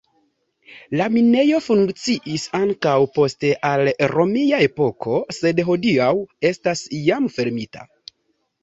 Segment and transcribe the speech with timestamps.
[1.01, 6.13] La minejo funkciis ankaŭ post al romia epoko, sed hodiaŭ
[6.53, 7.89] estas jam fermita.